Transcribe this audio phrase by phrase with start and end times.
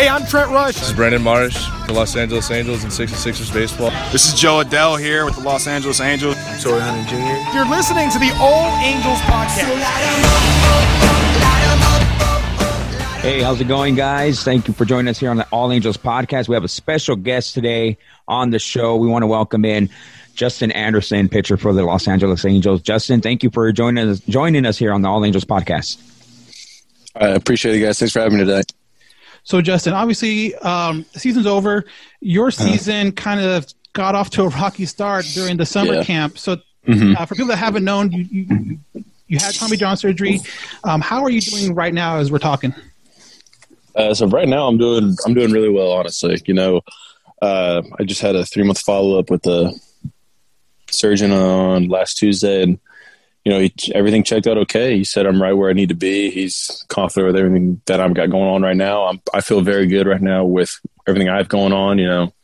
[0.00, 0.76] Hey, I'm Trent Rush.
[0.76, 3.90] This is Brandon Marsh, the Los Angeles Angels and 66ers baseball.
[4.10, 6.36] This is Jo Adell here with the Los Angeles Angels.
[6.38, 7.54] I'm Torii Hunter Jr.
[7.54, 9.68] You're listening to the All Angels podcast.
[13.20, 14.42] Hey, how's it going, guys?
[14.42, 16.48] Thank you for joining us here on the All Angels podcast.
[16.48, 18.96] We have a special guest today on the show.
[18.96, 19.90] We want to welcome in
[20.34, 22.80] Justin Anderson, pitcher for the Los Angeles Angels.
[22.80, 25.98] Justin, thank you for joining us joining us here on the All Angels podcast.
[27.14, 27.98] I appreciate it, guys.
[27.98, 28.62] Thanks for having me today.
[29.44, 31.84] So, Justin, obviously, um, season's over.
[32.20, 36.04] Your season kind of got off to a rocky start during the summer Yeah.
[36.04, 36.38] camp.
[36.38, 37.18] So, Mhm.
[37.18, 38.78] uh, for people that haven't known, you, you,
[39.26, 40.40] you had Tommy John surgery.
[40.84, 42.74] Um, how are you doing right now as we're talking?
[43.96, 46.40] Uh, so right now, I'm doing I'm doing really well, honestly.
[46.46, 46.80] You know,
[47.42, 49.76] uh, I just had a three month follow up with the
[50.90, 52.78] surgeon on last Tuesday, and
[53.44, 54.96] you know, he, everything checked out okay.
[54.96, 56.30] He said I'm right where I need to be.
[56.30, 59.06] He's confident with everything that I've got going on right now.
[59.06, 61.98] I'm, I feel very good right now with everything I have going on.
[61.98, 62.34] You know,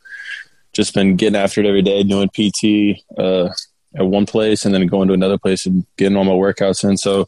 [0.73, 3.49] just been getting after it every day, doing PT uh,
[3.95, 6.97] at one place and then going to another place and getting all my workouts in.
[6.97, 7.27] So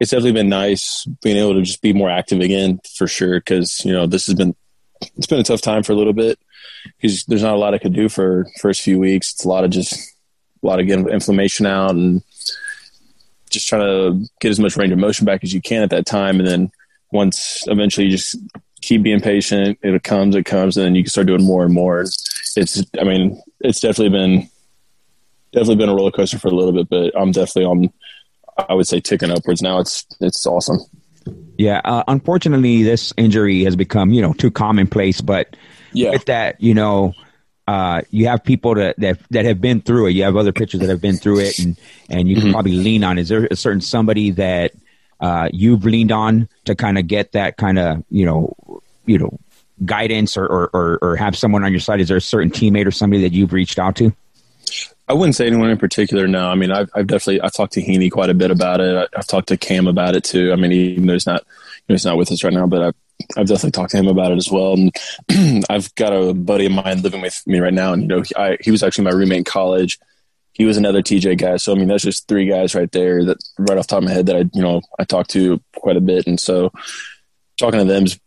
[0.00, 3.40] it's definitely been nice being able to just be more active again for sure.
[3.40, 4.54] Cause you know, this has been,
[5.16, 6.38] it's been a tough time for a little bit
[6.96, 9.32] because there's not a lot I could do for first few weeks.
[9.32, 9.94] It's a lot of just
[10.62, 12.22] a lot of getting inflammation out and
[13.54, 16.04] just trying to get as much range of motion back as you can at that
[16.04, 16.38] time.
[16.38, 16.70] And then
[17.10, 18.36] once eventually you just
[18.82, 21.72] keep being patient, it comes, it comes, and then you can start doing more and
[21.72, 22.02] more.
[22.02, 24.48] It's, I mean, it's definitely been,
[25.52, 27.92] definitely been a roller coaster for a little bit, but I'm definitely on,
[28.68, 29.78] I would say ticking upwards now.
[29.78, 30.80] It's, it's awesome.
[31.56, 35.20] Yeah, uh, unfortunately, this injury has become you know too commonplace.
[35.20, 35.56] But
[35.92, 36.10] Yeah.
[36.10, 37.14] with that, you know,
[37.66, 40.10] uh, you have people that, that that have been through it.
[40.10, 41.78] You have other pitchers that have been through it, and
[42.10, 43.18] and you can probably lean on.
[43.18, 44.72] Is there a certain somebody that
[45.20, 48.54] uh, you've leaned on to kind of get that kind of you know
[49.06, 49.38] you know
[49.84, 52.00] guidance or, or or or have someone on your side?
[52.00, 54.14] Is there a certain teammate or somebody that you've reached out to?
[55.08, 56.26] I wouldn't say anyone in particular.
[56.26, 58.94] No, I mean, I've, I've definitely I've talked to Heaney quite a bit about it.
[58.94, 60.52] I, I've talked to Cam about it too.
[60.52, 62.82] I mean, even though he's not you know, he's not with us right now, but
[62.82, 62.94] I've
[63.36, 64.74] I've definitely talked to him about it as well.
[64.74, 68.22] And I've got a buddy of mine living with me right now, and you know,
[68.22, 69.98] he, I, he was actually my roommate in college.
[70.52, 73.38] He was another TJ guy, so I mean, that's just three guys right there that
[73.58, 75.96] right off the top of my head that I you know I talked to quite
[75.96, 76.72] a bit, and so
[77.58, 78.18] talking to them's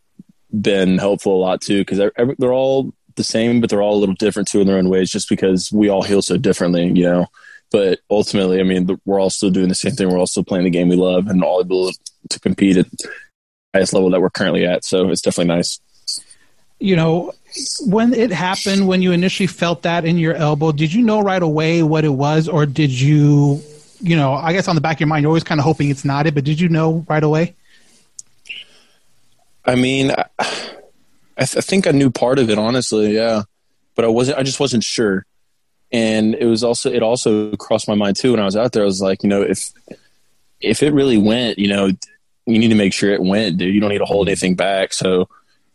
[0.62, 4.00] been helpful a lot too because they're, they're all the same, but they're all a
[4.00, 7.04] little different too in their own ways, just because we all heal so differently, you
[7.04, 7.28] know.
[7.72, 10.10] But ultimately, I mean, we're all still doing the same thing.
[10.10, 11.92] We're all still playing the game we love and all able
[12.30, 12.78] to compete
[13.74, 14.86] highest level that we're currently at.
[14.86, 15.80] So it's definitely nice.
[16.80, 17.34] You know,
[17.86, 21.42] when it happened, when you initially felt that in your elbow, did you know right
[21.42, 23.62] away what it was, or did you,
[24.00, 25.90] you know, I guess on the back of your mind, you're always kind of hoping
[25.90, 27.56] it's not it, but did you know right away?
[29.66, 33.44] I mean, I, I, th- I think I knew part of it, honestly, yeah,
[33.96, 34.38] but I wasn't.
[34.38, 35.26] I just wasn't sure,
[35.92, 38.84] and it was also it also crossed my mind too when I was out there.
[38.84, 39.72] I was like, you know, if
[40.62, 41.92] if it really went, you know,
[42.48, 43.74] you need to make sure it went, dude.
[43.74, 44.94] You don't need to hold anything back.
[44.94, 45.30] So,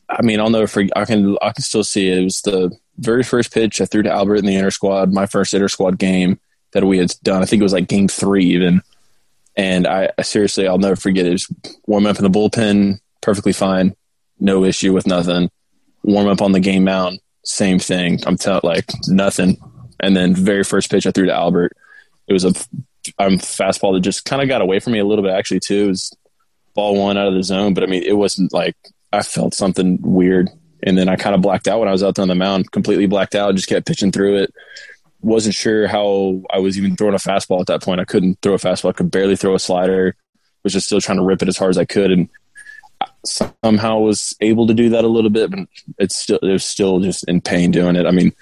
[0.09, 0.97] I mean, I'll never forget.
[0.97, 2.19] I can I can still see it.
[2.19, 5.27] It was the very first pitch I threw to Albert in the inter squad, my
[5.27, 6.41] first inter squad game
[6.73, 7.43] that we had done.
[7.43, 8.83] I think it was like game three even.
[9.55, 11.31] And I, I seriously, I'll never forget it.
[11.31, 11.55] It was
[11.87, 13.95] warm up in the bullpen, perfectly fine,
[14.41, 15.51] no issue with nothing.
[16.03, 18.21] Warm up on the game mound, same thing.
[18.27, 19.59] I'm telling like nothing.
[20.01, 21.77] And then very first pitch I threw to Albert,
[22.27, 22.55] it was a
[23.19, 25.85] um, fastball that just kind of got away from me a little bit actually too.
[25.85, 26.17] It was
[26.75, 28.77] ball one out of the zone, but I mean it wasn't like
[29.13, 30.51] I felt something weird.
[30.85, 32.73] And then I kind of blacked out when I was out there on the mound,
[32.73, 34.55] completely blacked out, just kept pitching through it
[35.23, 38.01] wasn't sure how I was even throwing a fastball at that point.
[38.01, 38.91] I couldn't throw a fastball.
[38.91, 40.17] I could barely throw a slider.
[40.65, 42.11] Was just still trying to rip it as hard as I could.
[42.11, 42.29] And
[43.25, 45.61] somehow was able to do that a little bit, but
[45.99, 48.07] it's still it was still just in pain doing it.
[48.07, 48.33] I mean,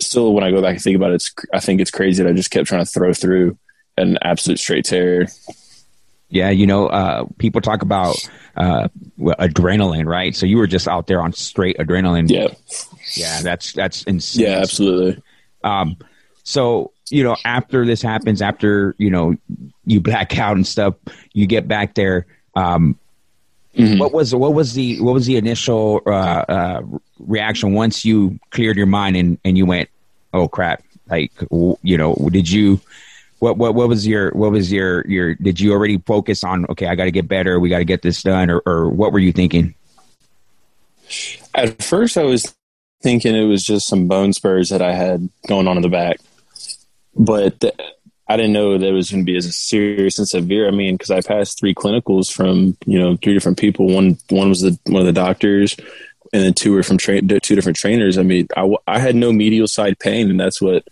[0.00, 2.34] still when I go back and think about it, I think it's crazy that I
[2.34, 3.56] just kept trying to throw through
[3.96, 5.28] an absolute straight tear.
[6.32, 8.16] Yeah, you know, uh, people talk about
[8.56, 8.88] uh,
[9.20, 10.34] adrenaline, right?
[10.34, 12.30] So you were just out there on straight adrenaline.
[12.30, 12.48] Yeah,
[13.14, 14.46] yeah, that's that's insane.
[14.46, 15.22] yeah, absolutely.
[15.62, 15.98] Um,
[16.42, 19.36] so you know, after this happens, after you know
[19.84, 20.94] you black out and stuff,
[21.34, 22.26] you get back there.
[22.56, 22.98] Um,
[23.76, 23.98] Mhm.
[23.98, 26.82] What was what was the what was the initial uh, uh,
[27.20, 29.88] reaction once you cleared your mind and, and you went,
[30.34, 30.82] oh crap!
[31.08, 31.32] Like
[31.82, 32.80] you know, did you?
[33.42, 36.86] What, what what was your what was your your did you already focus on okay
[36.86, 39.18] I got to get better we got to get this done or, or what were
[39.18, 39.74] you thinking
[41.54, 42.54] At first, I was
[43.02, 46.18] thinking it was just some bone spurs that I had going on in the back,
[47.14, 47.62] but
[48.28, 50.68] I didn't know that it was going to be as serious and severe.
[50.68, 53.86] I mean, because I passed three clinicals from you know three different people.
[53.86, 55.76] One one was the one of the doctors,
[56.32, 58.16] and then two were from tra- two different trainers.
[58.16, 60.86] I mean, I, I had no medial side pain, and that's what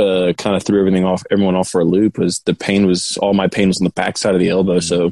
[0.00, 2.18] uh, kind of threw everything off, everyone off for a loop.
[2.18, 4.80] Was the pain was all my pain was on the back side of the elbow.
[4.80, 5.04] So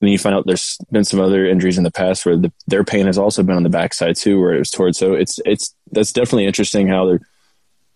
[0.00, 2.50] and then you find out there's been some other injuries in the past where the,
[2.66, 4.96] their pain has also been on the backside too, where it was towards.
[4.96, 7.20] So it's it's that's definitely interesting how there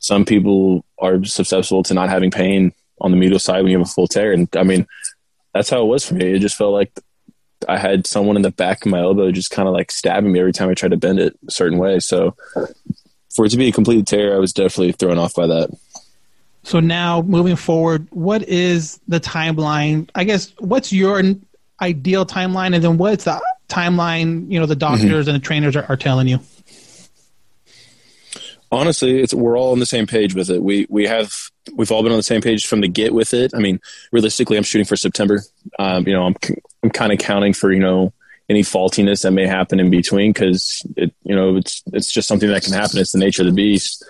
[0.01, 3.87] some people are susceptible to not having pain on the medial side when you have
[3.87, 4.33] a full tear.
[4.33, 4.87] And I mean,
[5.55, 6.27] that's how it was for me.
[6.27, 6.93] It just felt like
[7.67, 10.41] I had someone in the back of my elbow just kind of like stabbing me
[10.41, 12.01] every time I tried to bend it a certain way.
[12.01, 12.37] So
[13.35, 15.71] for it to be a complete tear, I was definitely thrown off by that.
[16.65, 20.09] So now moving forward, what is the timeline?
[20.15, 21.23] I guess what's your
[21.81, 24.51] ideal timeline, and then what's the timeline?
[24.51, 26.41] You know, the doctors and the trainers are, are telling you.
[28.73, 31.33] honestly it's we're all on the same page with it we we have
[31.77, 33.79] we've all been on the same page from the get with it i mean
[34.11, 35.43] realistically i'm shooting for september
[35.79, 36.35] um, you know i'm
[36.83, 38.13] i'm kind of counting for you know
[38.49, 42.49] any faultiness that may happen in between because it you know it's it's just something
[42.49, 44.05] that can happen it's the nature of the beast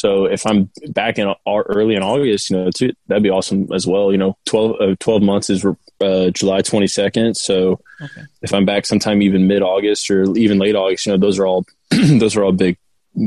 [0.00, 3.86] so if i'm back in early in august you know too, that'd be awesome as
[3.86, 8.22] well you know 12 uh, 12 months is uh, july 22nd so Okay.
[8.42, 11.46] if i'm back sometime even mid august or even late august you know those are
[11.46, 12.76] all those are all big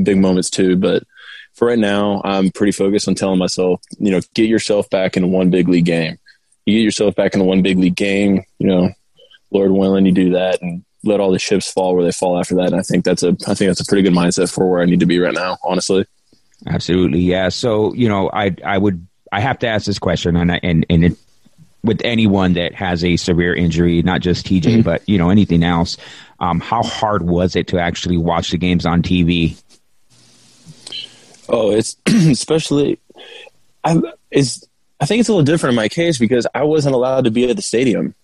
[0.04, 0.76] big moments too.
[0.78, 1.04] But
[1.54, 5.30] for right now, I'm pretty focused on telling myself, you know, get yourself back in
[5.32, 6.18] one big league game.
[6.66, 8.90] You get yourself back in one big league game, you know,
[9.52, 12.56] Lord willing, you do that and let all the chips fall where they fall after
[12.56, 12.68] that.
[12.68, 14.86] And I think that's a, I think that's a pretty good mindset for where I
[14.86, 16.06] need to be right now, honestly.
[16.68, 17.50] Absolutely, yeah.
[17.50, 20.86] So you know, I I would I have to ask this question, and I, and
[20.90, 21.18] and it,
[21.84, 25.98] with anyone that has a severe injury, not just TJ, but you know anything else,
[26.40, 29.62] um, how hard was it to actually watch the games on TV?
[31.50, 33.00] Oh, it's especially,
[33.84, 34.02] I
[34.32, 34.66] is
[35.00, 37.50] I think it's a little different in my case because I wasn't allowed to be
[37.50, 38.16] at the stadium.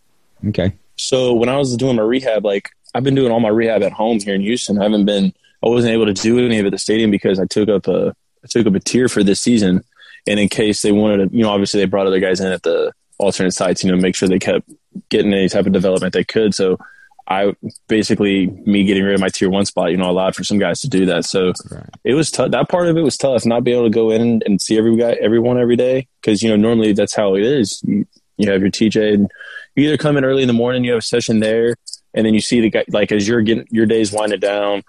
[0.47, 3.83] Okay, So when I was doing my rehab, like I've been doing all my rehab
[3.83, 4.79] at home here in Houston.
[4.79, 5.33] I haven't been,
[5.63, 7.87] I wasn't able to do any of it at the stadium because I took up
[7.87, 9.83] a, I took up a tier for this season.
[10.27, 12.63] And in case they wanted to, you know, obviously they brought other guys in at
[12.63, 14.69] the alternate sites, you know, make sure they kept
[15.09, 16.53] getting any type of development they could.
[16.53, 16.77] So
[17.29, 17.53] I
[17.87, 20.81] basically me getting rid of my tier one spot, you know, allowed for some guys
[20.81, 21.25] to do that.
[21.25, 21.53] So
[22.03, 22.51] it was tough.
[22.51, 24.95] That part of it was tough, not being able to go in and see every
[24.97, 27.83] guy, everyone every day, because you know normally that's how it is.
[27.85, 28.07] You,
[28.37, 29.31] you have your TJ, and
[29.75, 31.75] you either come in early in the morning, you have a session there,
[32.15, 34.81] and then you see the guy like as you're getting your days winding down,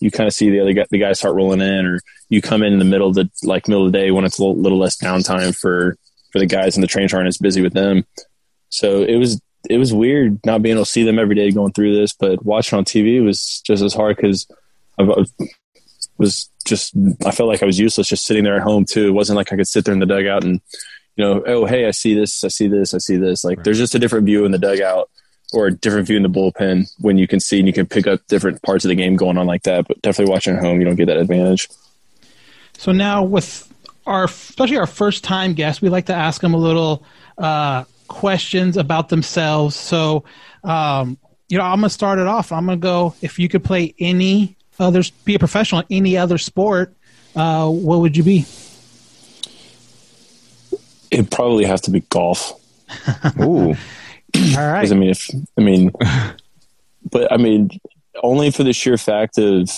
[0.00, 2.62] you kind of see the other guy, the guys start rolling in, or you come
[2.62, 4.60] in in the middle of the like middle of the day when it's a little,
[4.60, 5.96] little less downtime for
[6.32, 8.04] for the guys and the trains aren't as busy with them.
[8.68, 11.72] So it was it was weird not being able to see them every day going
[11.72, 14.46] through this, but watching on TV was just as hard because
[14.98, 15.24] I
[16.18, 19.08] was just I felt like I was useless just sitting there at home too.
[19.08, 20.60] It wasn't like I could sit there in the dugout and
[21.16, 23.44] you know, oh hey, I see this, I see this, I see this.
[23.44, 25.10] Like there's just a different view in the dugout
[25.52, 28.06] or a different view in the bullpen when you can see and you can pick
[28.06, 29.86] up different parts of the game going on like that.
[29.88, 31.68] But definitely watching at home, you don't get that advantage.
[32.76, 33.72] So now with
[34.06, 37.04] our, especially our first time guests, we like to ask them a little
[37.38, 39.76] uh, questions about themselves.
[39.76, 40.24] So,
[40.64, 42.52] um, you know, I'm gonna start it off.
[42.52, 43.14] I'm gonna go.
[43.22, 46.94] If you could play any other, be a professional in any other sport,
[47.36, 48.44] uh, what would you be?
[51.10, 52.52] It probably has to be golf.
[53.40, 53.74] ooh,
[54.36, 54.90] All right.
[54.90, 55.90] I mean, if I mean,
[57.10, 57.70] but I mean,
[58.22, 59.70] only for the sheer fact of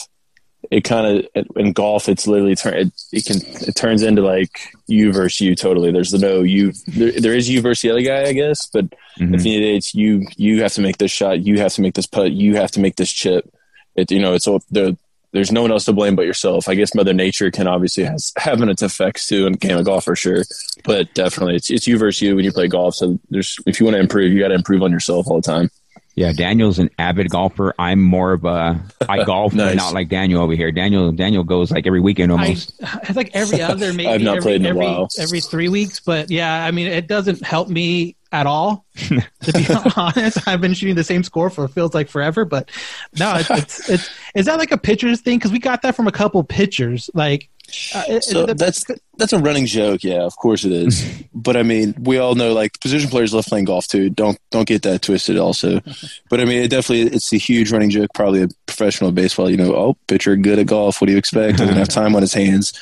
[0.71, 3.39] it kind of in golf, it's literally turn it, it can
[3.69, 5.91] it turns into like you versus you totally.
[5.91, 6.73] There's the no you.
[6.87, 9.19] There, there is you versus the other guy, I guess, but at mm-hmm.
[9.19, 10.27] the end of the day, it's you.
[10.37, 11.41] You have to make this shot.
[11.41, 12.33] You have to make this putt.
[12.33, 13.53] You have to make this chip.
[13.95, 14.97] It you know it's all the.
[15.33, 16.69] There's no one else to blame but yourself.
[16.69, 20.05] I guess Mother Nature can obviously has having its effects too in game of golf
[20.05, 20.45] for sure.
[20.85, 22.97] But definitely, it's it's you versus you when you play golf.
[22.97, 25.47] So there's if you want to improve, you got to improve on yourself all the
[25.47, 25.71] time.
[26.15, 27.75] Yeah, Daniel's an avid golfer.
[27.79, 29.77] I'm more of a I golf, but Nice.
[29.77, 30.71] not like Daniel over here.
[30.73, 32.75] Daniel Daniel goes like every weekend I, almost.
[32.81, 35.09] it's like every other, maybe I've not every, played in a every, while.
[35.19, 36.01] every three weeks.
[36.01, 38.85] But yeah, I mean, it doesn't help me at all.
[38.97, 42.45] to be honest, I've been shooting the same score for feels like forever.
[42.45, 42.71] But
[43.19, 45.39] no, it's it's, it's is that like a pitcher's thing?
[45.39, 47.09] Because we got that from a couple pitchers.
[47.15, 47.49] Like,
[47.95, 48.85] uh, So it- that's
[49.17, 50.03] that's a running joke.
[50.03, 51.05] Yeah, of course it is.
[51.35, 54.11] but I mean, we all know like position players love playing golf too.
[54.11, 55.37] Don't don't get that twisted.
[55.39, 55.81] Also,
[56.31, 58.11] but I mean, it definitely it's a huge running joke.
[58.15, 59.51] Probably a professional baseball.
[59.51, 61.01] You know, oh, pitcher good at golf.
[61.01, 61.59] What do you expect?
[61.59, 62.73] Doesn't have time on his hands.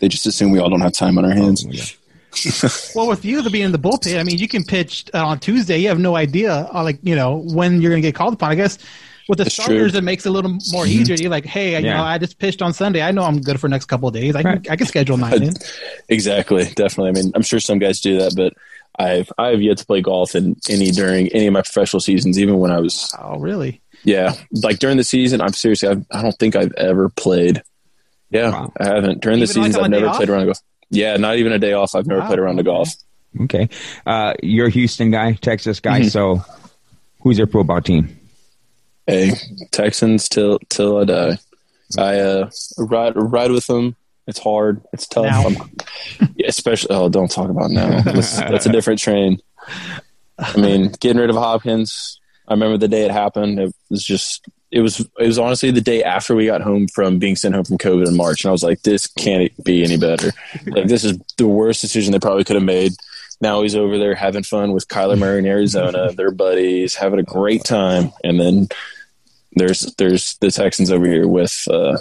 [0.00, 1.64] They just assume we all don't have time on our hands.
[2.94, 5.38] well, with you to be in the bullpen, I mean, you can pitch uh, on
[5.38, 5.78] Tuesday.
[5.78, 8.50] You have no idea, uh, like you know, when you're going to get called upon.
[8.52, 8.78] I guess
[9.28, 9.98] with the That's starters, true.
[9.98, 11.16] it makes it a little more easier.
[11.16, 13.02] You're like, hey, you know, I just pitched on Sunday.
[13.02, 14.34] I know I'm good for the next couple of days.
[14.36, 14.70] I can Right.
[14.70, 15.54] I can schedule nine in.
[16.08, 17.08] Exactly, definitely.
[17.08, 18.52] I mean, I'm sure some guys do that, but
[18.98, 22.38] I've I've yet to play golf in any during any of my professional seasons.
[22.38, 23.82] Even when I was Oh, really?
[24.04, 27.62] Yeah, like during the season, I'm seriously, I've, I don't think I've ever played.
[28.30, 28.72] Yeah, Wow.
[28.78, 29.20] I haven't.
[29.20, 30.16] During the Even, like, seasons, on I've a day never off?
[30.16, 30.60] played around the golf.
[30.90, 31.94] Yeah, not even a day off.
[31.96, 32.90] I've never Wow, played around the golf.
[33.42, 33.68] Okay,
[34.06, 36.00] uh, you're a Houston guy, Texas guy.
[36.00, 36.08] Mm-hmm.
[36.08, 36.44] So,
[37.22, 38.16] who's your pro ball team?
[39.06, 39.32] Hey,
[39.70, 41.38] Texans till till I die.
[41.96, 43.96] I uh, ride ride with them.
[44.26, 44.82] It's hard.
[44.92, 45.26] It's tough.
[46.34, 46.94] Yeah, especially.
[46.94, 48.00] Oh, don't talk about now.
[48.00, 49.38] That's, that's a different train.
[50.38, 52.20] I mean, getting rid of Hopkins.
[52.48, 53.58] I remember the day it happened.
[53.60, 54.46] It was just.
[54.72, 55.00] It was.
[55.00, 58.08] It was honestly the day after we got home from being sent home from COVID
[58.08, 60.32] in March, and I was like, "This can't be any better.
[60.66, 62.92] Like, this is the worst decision they probably could have made."
[63.40, 66.12] Now he's over there having fun with Kyler Murray in Arizona.
[66.12, 68.68] They're buddies, having a great time, and then
[69.56, 71.98] there's there's the Texans over here with uh,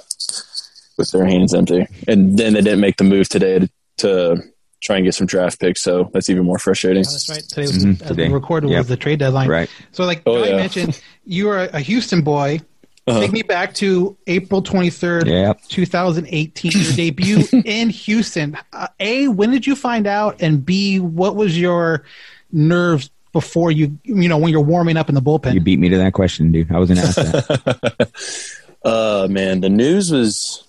[0.98, 4.42] with their hands empty, and then they didn't make the move today to, to
[4.82, 5.82] try and get some draft picks.
[5.82, 7.04] So that's even more frustrating.
[7.08, 7.44] Oh, that's right.
[7.44, 8.30] Today, was, Mhm, as today.
[8.30, 8.78] recorded, Yep.
[8.78, 9.48] was the trade deadline.
[9.50, 9.70] Right.
[9.92, 10.58] So, like Oh, Johnny yeah.
[10.58, 12.60] mentioned, you are a Houston boy.
[13.08, 13.20] Uh-huh.
[13.20, 15.62] Take me back to April 23rd, Yep.
[15.70, 18.58] 2018, your debut in Houston.
[18.74, 20.42] Uh, a, when did you find out?
[20.42, 22.04] And B, what was your
[22.52, 25.54] nerves before you, you know, when you're warming up in the bullpen?
[25.54, 26.72] You beat me to that question, dude.
[26.72, 28.12] I was gonna ask that.
[28.86, 30.64] Uh man, the news was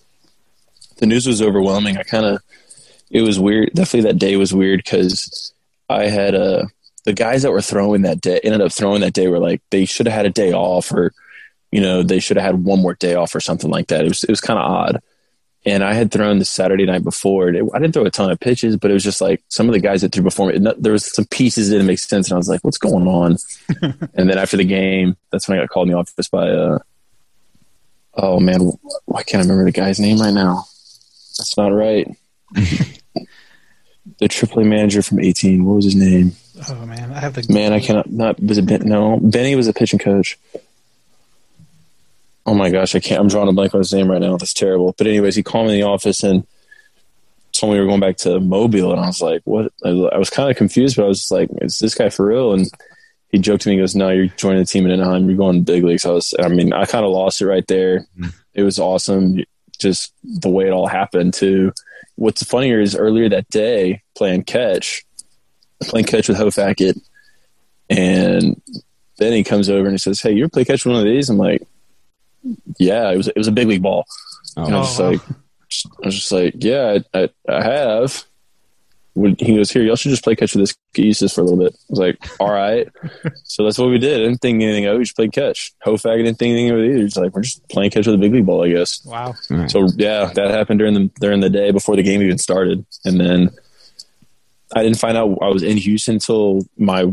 [0.97, 1.99] the news was overwhelming.
[1.99, 2.43] I kind of
[3.11, 3.73] it was weird.
[3.75, 5.53] Definitely that day was weird because
[5.91, 6.65] I had uh
[7.05, 9.85] the guys that were throwing that day ended up throwing that day were like they
[9.85, 11.13] should have had a day off or
[11.71, 14.07] you know they should have had one more day off or something like that.
[14.07, 15.03] It was it was kind of odd.
[15.67, 17.49] And I had thrown the Saturday night before.
[17.49, 19.73] it- I didn't throw a ton of pitches, but it was just like some of
[19.73, 20.55] the guys that threw before me.
[20.55, 23.09] it- There was some pieces that didn't make sense, and I was like, "What's going
[23.09, 23.37] on?"
[24.15, 26.79] and then after the game, that's when I got called in the office by uh,
[28.15, 28.61] oh man,
[29.07, 30.65] why can't I remember the guy's name right now?
[31.37, 32.09] That's not right.
[32.55, 35.65] the AAA manager from 18.
[35.65, 36.33] What was his name?
[36.71, 37.13] oh, man.
[37.13, 38.11] I have the Man, I cannot.
[38.11, 38.83] Not was it Ben?
[38.89, 40.39] No, Benny was a pitching coach.
[42.47, 43.21] Oh my gosh, I can't.
[43.21, 44.37] I'm drawing a blank on his name right now.
[44.37, 44.95] That's terrible.
[44.97, 46.47] But anyways, he called me in the office and
[47.53, 50.19] told me we were going back to Mobile, and I was like, "What?" I I
[50.19, 52.71] was kind of confused, but I was just like, "Is this guy for real?" And
[53.31, 55.29] he joked to me, he goes, "No, you're joining the team in Anaheim.
[55.29, 57.67] You're going to big leagues." I was, I mean, I kind of lost it right
[57.67, 58.07] there.
[58.19, 58.29] Mm-hmm.
[58.55, 59.43] It was awesome,
[59.79, 61.35] just the way it all happened.
[61.35, 61.73] Too.
[62.15, 65.05] What's funnier is earlier that day, playing catch,
[65.83, 66.97] playing catch with Hofacket,
[67.91, 68.61] and
[69.19, 71.13] then he comes over and he says, "Hey, you ever play catch with one of
[71.13, 71.67] these?" I'm like,
[72.79, 74.07] "Yeah, it was it was a big league ball."
[74.57, 75.11] Oh, and I was just Oh, wow.
[75.11, 75.21] like,
[76.03, 78.25] I was just like, "Yeah, I, I, I have."
[79.15, 81.59] When he goes, "Here, y'all should just play catch with this geese for a little
[81.59, 82.87] bit." I was like, "All right."
[83.45, 84.21] so that's what we did.
[84.21, 84.99] I didn't think anything of oh, it.
[84.99, 85.73] We just played catch.
[85.87, 87.05] Hofag didn't think anything of it either.
[87.05, 89.05] Just like we're just playing catch with a big league ball, I guess.
[89.07, 89.35] Wow.
[89.49, 89.71] Right.
[89.71, 93.19] So yeah, that happened during the during the day before the game even started, and
[93.19, 93.51] then
[94.75, 97.13] I didn't find out I was in Houston until my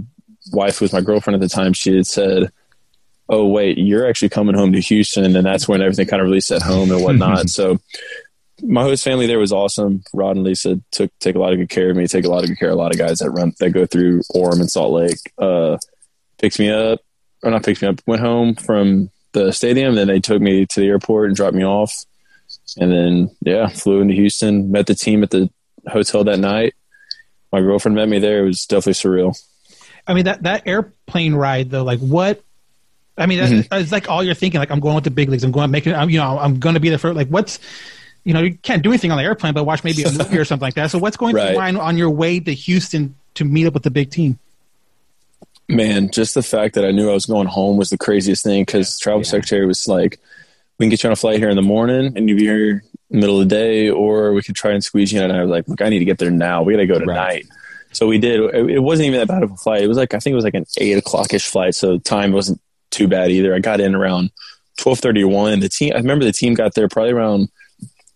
[0.51, 2.51] wife, who was my girlfriend at the time, she had said,
[3.30, 6.42] "Oh wait, you're actually coming home to Houston," and that's when everything kind of really
[6.42, 7.50] set home and whatnot.
[7.50, 7.80] so
[8.62, 10.03] my host family there was awesome.
[10.13, 12.44] Rod and Lisa took take a lot of good care of me, take a lot
[12.44, 14.70] of good care of a lot of guys that run that go through Orem and
[14.70, 15.20] Salt Lake.
[15.38, 15.77] Uh,
[16.38, 17.00] picked me up,
[17.42, 19.96] or not picked me up, went home from the stadium.
[19.96, 22.06] Then they took me to the airport and dropped me off.
[22.77, 25.50] And then, yeah, flew into Houston, met the team at the
[25.88, 26.74] hotel that night.
[27.51, 28.44] My girlfriend met me there.
[28.44, 29.38] It was definitely surreal.
[30.08, 32.42] I mean, that, that airplane ride, though, like what?
[33.17, 33.91] I mean, Mm-hmm.
[33.93, 35.43] like all you're thinking, like, I'm going with the big leagues.
[35.43, 37.27] I'm going to make it, I'm, you know, I'm going to be there for, like,
[37.27, 37.60] what's,
[38.24, 40.46] you know, you can't do anything on the airplane, but watch maybe a movie or
[40.50, 40.89] something like that.
[40.91, 41.51] So what's going through Right.
[41.51, 44.39] your mind on your way to Houston to meet up with the big team?
[45.70, 48.63] Man, just the fact that I knew I was going home was the craziest thing
[48.63, 49.25] because travel Yeah.
[49.29, 50.20] secretary was like,
[50.77, 52.84] we can get you on a flight here in the morning and you'll be here
[53.10, 55.25] middle of the day, or we could try and squeeze you in.
[55.29, 56.63] And I was like, look, I need to get there now.
[56.63, 57.15] We got to go tonight.
[57.15, 57.46] Right.
[57.91, 58.39] So we did.
[58.41, 59.84] It, it wasn't even that bad of a flight.
[59.84, 61.75] It was like, I think it was like an eight o'clock ish flight.
[61.75, 62.60] So time wasn't
[62.93, 63.53] too bad either.
[63.53, 64.31] I got in around
[64.77, 65.59] twelve thirty one.
[65.59, 67.50] The team, I remember the team got there probably around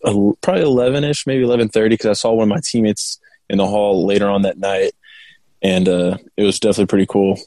[0.04, 3.20] uh, probably eleven ish, maybe eleven thirty, because I saw one of my teammates
[3.50, 4.94] in the hall later on that night,
[5.62, 7.40] and uh, it was definitely pretty cool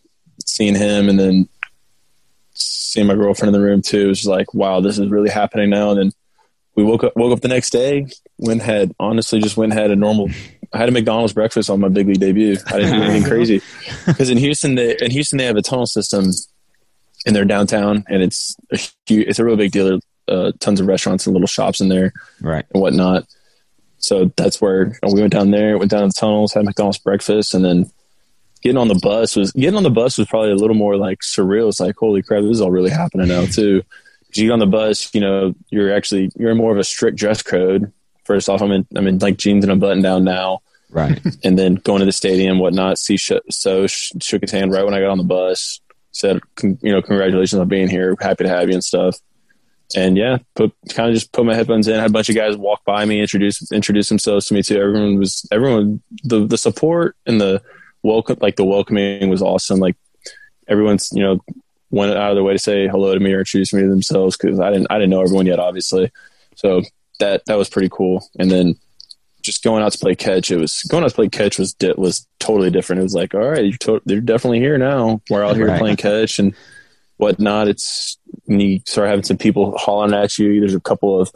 [0.45, 1.49] seeing him, and then
[2.55, 4.07] seeing my girlfriend in the room too.
[4.07, 5.91] It was just like, wow, this is really happening now.
[5.91, 6.13] And then
[6.75, 8.07] we woke up woke up the next day,
[8.39, 10.31] went had honestly just went had a normal.
[10.73, 12.57] I had a McDonald's breakfast on my big league debut.
[12.69, 13.61] I didn't do anything crazy
[14.07, 16.31] because in Houston, they in Houston they have a tunnel system
[17.27, 19.87] in their downtown, and it's a huge, it's a real big deal.
[19.89, 19.99] There
[20.29, 22.65] uh, tons of restaurants and little shops in there, Right.
[22.73, 23.25] and whatnot.
[23.99, 27.65] So that's where we went down there, went down the tunnels, had McDonald's breakfast, and
[27.65, 27.91] then
[28.63, 31.19] getting on the bus was getting on the bus was probably a little more like
[31.21, 31.69] surreal.
[31.69, 33.83] It's like, holy crap, this is all really happening now too.
[33.83, 36.85] 'Cause you get on the bus, you know, you're actually you're in more of a
[36.85, 37.91] strict dress code.
[38.25, 40.61] First off, I'm in I'm in like jeans and a button down now,
[40.91, 41.21] Right.
[41.43, 42.97] and then going to the stadium, whatnot.
[42.99, 45.81] Scioscia sh- shook his hand right when I got on the bus.
[46.21, 48.17] Said, you know, congratulations on being here.
[48.21, 49.17] Happy to have you and stuff.
[49.97, 51.99] And yeah, put kind of just put my headphones in.
[51.99, 54.81] Had a bunch of guys walk by me, introduce introduce themselves to me too.
[54.81, 57.61] Everyone was everyone the the support and the
[58.03, 59.81] welcome like the welcoming was awesome.
[59.81, 59.97] Like
[60.69, 61.41] everyone's you know
[61.91, 64.37] went out of their way to say hello to me or introduce me to themselves
[64.37, 66.13] because I didn't I didn't know everyone yet, obviously.
[66.55, 66.83] So
[67.19, 68.29] that that was pretty cool.
[68.39, 68.77] And then
[69.51, 71.93] just going out to play catch, it was going out to play catch was di-
[71.97, 73.01] was totally different.
[73.01, 75.21] It was like, all right, you're, to- you're definitely here now.
[75.29, 75.79] We're out here Right.
[75.79, 76.55] playing catch and
[77.17, 77.69] whatnot.
[77.69, 78.17] It's
[78.49, 80.61] and you start having some people hollering at you.
[80.61, 81.31] There's a couple of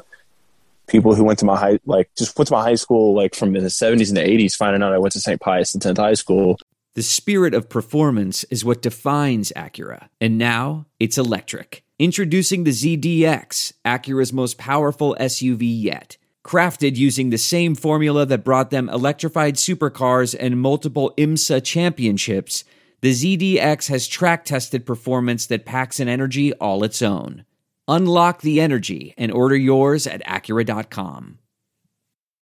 [0.87, 3.53] people who went to my high, like just went to my high school, like from
[3.53, 5.41] the 70s and the 80s, finding out I went to St.
[5.41, 6.59] Pius the 10th High School.
[6.95, 11.83] The spirit of performance is what defines Acura, and now it's electric.
[11.99, 16.17] Introducing the ZDX, Acura's most powerful SUV yet.
[16.45, 22.65] Crafted using the same formula that brought them electrified supercars and multiple IMSA championships,
[23.01, 27.47] the ZDX has track tested performance that packs an energy all its own.
[27.89, 31.39] Unlock the energy and order yours at Acura.com.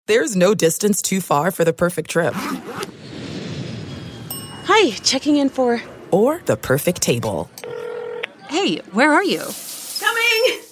[0.06, 2.34] There's no distance too far for the perfect trip.
[4.64, 5.80] Hi, checking in for.
[6.10, 7.48] Or the perfect table.
[8.48, 9.42] Hey, where are you?
[10.00, 10.71] Coming!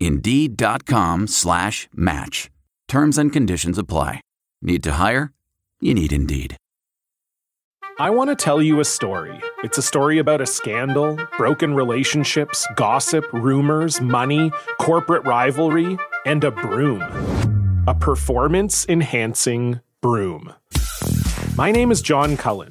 [0.00, 2.50] Indeed.com slash match.
[2.88, 4.20] Terms and conditions apply.
[4.62, 5.32] Need to hire?
[5.80, 6.56] You need Indeed.
[8.00, 9.40] I want to tell you a story.
[9.64, 16.52] It's a story about a scandal, broken relationships, gossip, rumors, money, corporate rivalry, and a
[16.52, 17.02] broom.
[17.88, 20.54] A performance enhancing broom.
[21.56, 22.70] My name is John Cullen.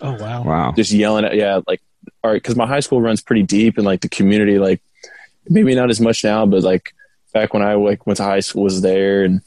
[0.00, 0.42] Oh wow!
[0.42, 0.72] Wow.
[0.76, 1.80] Just yelling at yeah, like
[2.22, 4.82] all right, because my high school runs pretty deep and like the community, like
[5.48, 6.94] maybe not as much now, but like
[7.32, 9.40] back when I like went to high school was there and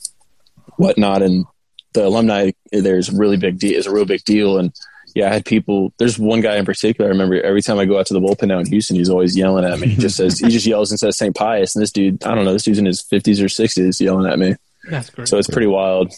[0.78, 1.46] whatnot, and
[1.94, 4.74] the alumni there's a really big deal is a real big deal, and
[5.16, 5.94] yeah, I had people.
[5.98, 7.10] There's one guy in particular.
[7.10, 9.36] I remember every time I go out to the bullpen now in Houston, he's always
[9.36, 9.88] yelling at me.
[9.88, 11.36] He just says he just yells and says St.
[11.36, 14.32] Pius, and this dude, I don't know, this dude's in his 50s or 60s yelling
[14.32, 14.56] at me.
[14.90, 15.28] That's great.
[15.28, 16.14] So it's pretty wild.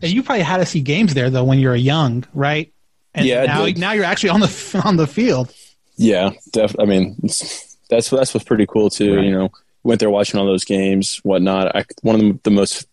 [0.00, 2.72] And you probably had to see games there though when you were young, right?
[3.14, 5.52] And Yeah, now now you're actually on the on the field.
[5.96, 9.20] Yeah, def- I mean, it's, that's that's what's pretty cool too.
[9.22, 9.50] You know,
[9.82, 11.74] went there watching all those games, whatnot.
[11.76, 12.86] I, one of the, the most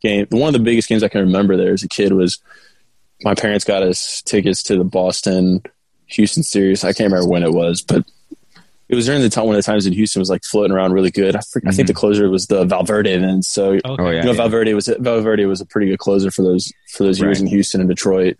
[0.00, 2.38] game, one of the biggest games I can remember there as a kid was
[3.22, 5.62] my parents got us tickets to the Boston
[6.06, 6.84] Houston series.
[6.84, 8.04] I can't remember when it was, but
[8.88, 10.92] it was during the time one of the times in Houston was like floating around
[10.92, 11.34] really good.
[11.34, 11.86] I, fr- I think mm-hmm.
[11.86, 14.36] the closer was the Valverde, and so Oh, yeah, you know yeah.
[14.36, 17.42] Valverde was Valverde was a pretty good closer for those for those years Right.
[17.42, 18.36] in Houston and Detroit.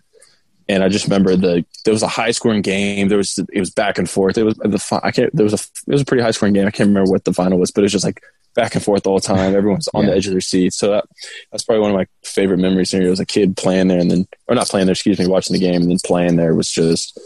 [0.67, 3.07] And I just remember the there was a high scoring game.
[3.07, 4.37] There was it was back and forth.
[4.37, 6.65] It was the I can't there was a it was a pretty high scoring game.
[6.67, 8.21] I can't remember what the final was, but it was just like
[8.55, 9.55] back and forth all the time.
[9.55, 10.11] Everyone's on Yeah.
[10.11, 10.77] the edge of their seats.
[10.77, 11.05] So that,
[11.51, 13.09] that's probably one of my favorite memories here.
[13.09, 15.59] was a kid playing there and then or not playing there, excuse me, watching the
[15.59, 17.19] game and then playing there was just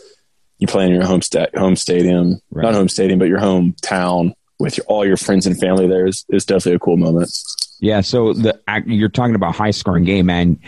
[0.58, 4.76] you play in your home sta- home stadium, not home stadium, but your hometown with
[4.78, 7.32] your, all your friends and family there is, is definitely a cool moment.
[7.80, 8.02] Yeah.
[8.02, 10.60] So the you're talking about high scoring game, man.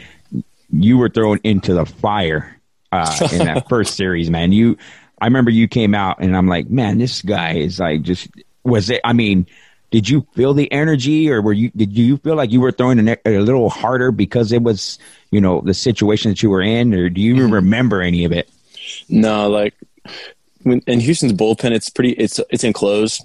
[0.73, 2.55] You were thrown into the fire
[2.91, 4.51] uh, in that first series, man.
[4.51, 4.77] You,
[5.19, 8.27] I remember you came out, and I'm like, man, this guy is like just.
[8.63, 9.01] Was it?
[9.03, 9.47] I mean,
[9.91, 11.71] did you feel the energy, or were you?
[11.75, 14.99] Did you feel like you were throwing a, a little harder because it was,
[15.31, 17.49] you know, the situation that you were in, or do you Mm-hmm.
[17.49, 18.49] remember any of it?
[19.09, 19.73] No, like
[20.63, 23.23] when, in Houston's bullpen, it's pretty, it's it's enclosed.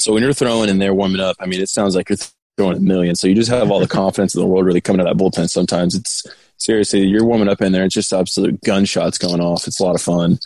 [0.00, 2.76] So when you're throwing and they're warming up, I mean, it sounds like you're throwing
[2.78, 3.16] a million.
[3.16, 5.48] So you just have all the confidence in the world really coming to that bullpen.
[5.50, 6.26] Sometimes it's
[6.60, 7.84] seriously you're warming up in there.
[7.84, 9.66] It's just absolute gunshots going off.
[9.66, 10.38] It's a lot of fun.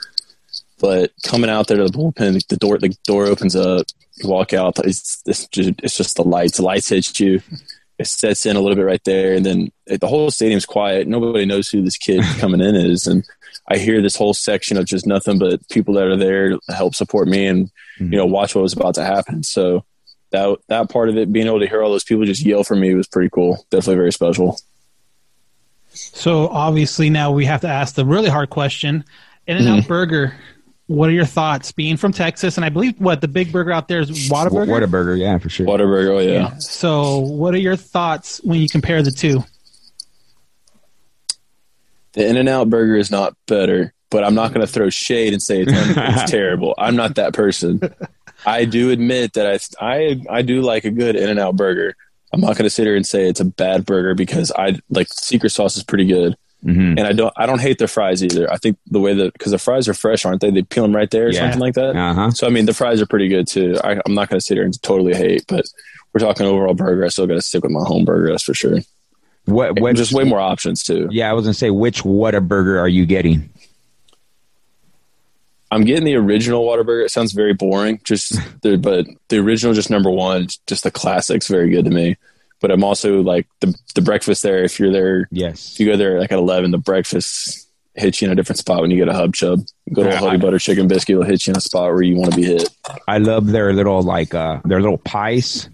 [0.81, 3.87] But coming out there to the bullpen, the door the door opens up.
[4.17, 4.79] You walk out.
[4.85, 6.57] It's it's just, it's just the lights.
[6.57, 7.41] The lights hit you.
[7.99, 11.07] It sets in a little bit right there, and then it, the whole stadium's quiet.
[11.07, 13.25] Nobody knows who this kid coming in is, and
[13.71, 16.95] I hear this whole section of just nothing but people that are there to help
[16.95, 18.13] support me and hmm.
[18.13, 19.43] you know watch what was about to happen.
[19.43, 19.85] So
[20.33, 22.77] that that part of it, being able to hear all those people just yell for
[22.77, 23.65] me was pretty cool.
[23.71, 24.59] Definitely very special.
[25.95, 29.05] So obviously now we have to ask the really hard question.
[29.47, 29.89] In and Out Mm-hmm.
[29.89, 30.35] Burger,
[30.87, 31.73] what are your thoughts?
[31.73, 34.69] Being from Texas, and I believe what the big burger out there is Whataburger.
[34.69, 35.67] Whataburger, yeah, for sure.
[35.67, 36.57] Whataburger, oh yeah.
[36.59, 39.45] So what are your thoughts when you compare the two?
[42.13, 45.33] The In and Out burger is not better, but I'm not going to throw shade
[45.33, 46.75] and say it's, it's terrible.
[46.79, 47.81] I'm not that person.
[48.47, 49.47] I do admit that
[49.81, 51.97] I I I do like a good In and Out burger.
[52.35, 55.07] I'm not going to sit here and say it's a bad burger because I like
[55.11, 56.97] secret sauce is pretty good, Mm-hmm.
[56.99, 58.51] and I don't I don't hate the fries either.
[58.51, 60.51] I think the way that because the fries are fresh, aren't they?
[60.51, 61.41] They peel them right there or Yeah.
[61.41, 61.95] something like that.
[61.95, 62.31] Uh-huh.
[62.31, 63.77] So I mean, the fries are pretty good too.
[63.85, 65.67] I, I'm not going to sit here and totally hate, but
[66.15, 67.05] we're talking overall burger.
[67.05, 68.31] I still got to stick with my home burger.
[68.31, 68.79] That's for sure.
[69.45, 69.79] What?
[69.79, 69.95] What?
[69.97, 71.07] Just way more options too.
[71.11, 73.51] Yeah, I was gonna say, which what a burger are you getting?
[75.71, 77.05] I'm getting the original Whataburger.
[77.05, 81.49] It sounds very boring, just the, but the original, just number one, just the classics,
[81.49, 82.17] very good to me.
[82.61, 84.63] but I'm also like the the breakfast there.
[84.65, 88.27] If you're there, yes, if you go there like at eleven, the breakfast hits you
[88.27, 89.61] in a different spot when you get a hub chub.
[89.93, 92.03] Good old Yeah, honey I- butter chicken biscuit will hit you in a spot where
[92.03, 92.69] you want to be hit.
[93.09, 95.69] I love their little like uh their little pies.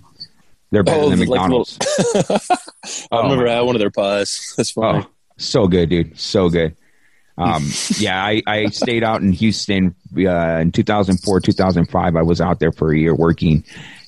[0.72, 1.78] They're better Oh, than like McDonald's.
[3.10, 4.54] I remember I had one of their pies.
[4.56, 5.04] That's funny.
[5.04, 6.18] Oh, so good, dude.
[6.18, 6.76] So good.
[7.40, 12.16] Um, yeah, I, I stayed out in Houston uh, in 2004, 2005.
[12.16, 13.64] I was out there for a year working.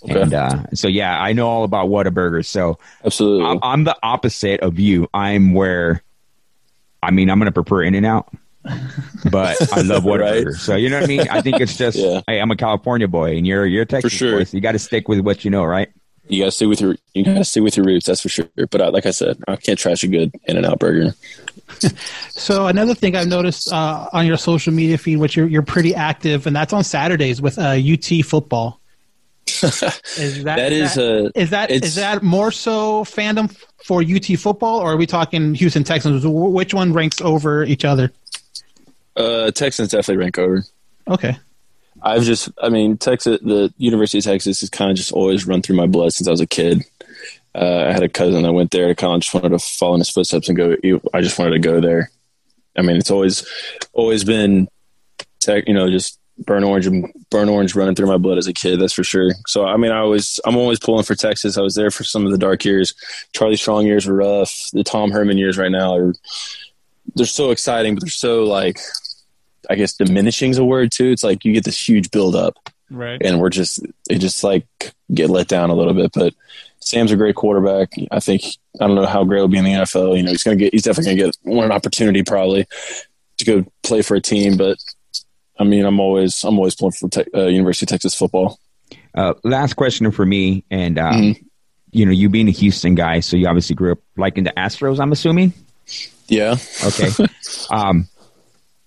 [0.09, 2.45] And uh, so, yeah, I know all about Whataburger.
[2.45, 3.47] So, absolutely.
[3.47, 5.09] I'm, I'm the opposite of you.
[5.15, 6.03] I'm where,
[7.03, 8.29] I mean, I'm going to prefer In and Out,
[9.31, 10.47] but I love Whataburger.
[10.47, 10.55] Right.
[10.55, 11.29] So, you know what I mean?
[11.29, 14.39] I think it's just, hey, I'm a California boy and you're, you're a Texas sure.
[14.39, 14.45] boy.
[14.45, 15.89] So you got to stick with what you know, right?
[16.29, 18.07] You gotta stay with your you gotta stay with your roots.
[18.07, 18.47] That's for sure.
[18.71, 21.15] But uh, like I said, I can't trash a good In and Out burger.
[22.31, 25.95] So another thing I've noticed uh, on your social media feed, which you're you're pretty
[25.95, 28.81] active, and that's on Saturdays with uh, UT football.
[29.63, 29.81] Is
[30.45, 33.55] that, That is, that, uh, is that is that more so fandom
[33.85, 36.25] for UT football, or are we talking Houston Texans?
[36.27, 38.13] Which one ranks over each other?
[39.17, 40.65] Uh, Texans definitely rank over.
[41.09, 41.37] Okay.
[42.05, 45.63] I've just, I mean, Texas, the University of Texas has kind of just always run
[45.63, 46.85] through my blood since I was a kid.
[47.55, 48.89] Uh, I had a cousin that went there.
[48.89, 50.77] I kind of just wanted to follow in his footsteps and go.
[51.15, 52.11] I just wanted to go there.
[52.77, 53.47] I mean, it's always,
[53.93, 54.69] always been,
[55.41, 58.53] tech, you know, just burn orange and burn orange running through my blood as a
[58.53, 58.81] kid.
[58.81, 59.31] That's for sure.
[59.47, 61.59] So, I mean, I was, I'm always pulling for Texas.
[61.59, 62.95] I was there for some of the dark years.
[63.33, 64.71] Charlie Strong years were rough.
[64.73, 66.15] The Tom Herman years right now are,
[67.15, 68.79] they're so exciting, but they're so like,
[69.71, 71.11] I guess diminishing is a word too.
[71.11, 72.55] It's like you get this huge build up
[72.91, 73.21] Right.
[73.25, 74.67] and we're just it just like
[75.15, 76.13] get let down a little bit.
[76.13, 76.35] But
[76.81, 77.93] Sam's a great quarterback.
[78.11, 78.43] I think
[78.81, 80.17] I don't know how great he'll be in the NFL.
[80.17, 82.67] You know, he's gonna get he's definitely gonna get one opportunity probably
[83.39, 84.57] to go play for a team.
[84.57, 84.79] But
[85.59, 88.59] I mean, I'm always I'm always pulling for te- uh, University of Texas football.
[89.15, 91.43] Uh, last question for me, and um, Mm-hmm.
[91.93, 94.99] you know, you being a Houston guy, so you obviously grew up liking the Astros.
[95.01, 95.53] I'm assuming.
[96.29, 96.57] Yeah.
[96.85, 97.09] Okay.
[97.71, 98.09] um,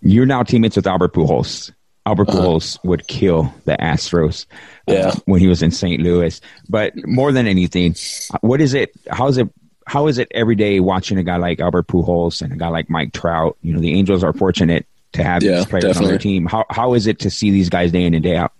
[0.05, 1.71] you're now teammates with Albert Pujols.
[2.05, 4.45] Albert Pujols would kill the Astros
[4.87, 5.11] uh, Uh-huh.
[5.15, 5.15] Yeah.
[5.25, 6.01] when he was in St.
[6.01, 6.39] Louis.
[6.69, 7.95] But more than anything,
[8.41, 8.91] what is it?
[9.09, 9.49] How is it?
[9.87, 12.89] How is it every day watching a guy like Albert Pujols and a guy like
[12.89, 13.57] Mike Trout?
[13.63, 16.45] You know, the Angels are fortunate to have Yeah, these players on their team.
[16.45, 18.51] How how is it to see these guys day in and day out?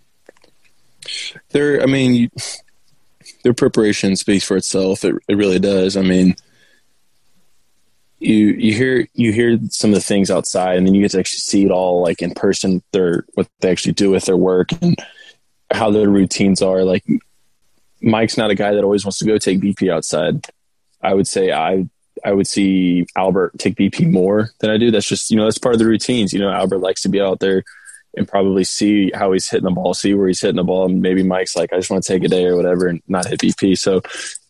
[1.50, 2.30] Their, I mean,
[3.44, 5.04] their preparation speaks for itself.
[5.04, 5.96] It, it really does.
[5.96, 6.34] I mean,
[8.18, 11.18] you you hear you hear some of the things outside, and then you get to
[11.18, 12.82] actually see it all, like in person.
[12.92, 14.96] Their what they actually do with their work and
[15.70, 16.82] how their routines are.
[16.82, 17.04] Like
[18.00, 20.46] Mike's not a guy that always wants to go take BP outside.
[21.02, 21.88] I would say I
[22.24, 24.90] I would see Albert take BP more than I do.
[24.90, 26.32] That's just you know that's part of the routines.
[26.32, 27.62] You know, Albert likes to be out there
[28.16, 30.86] and probably see how he's hitting the ball, see where he's hitting the ball.
[30.86, 33.26] And maybe Mike's like, I just want to take a day or whatever and not
[33.26, 33.76] hit BP.
[33.76, 34.00] So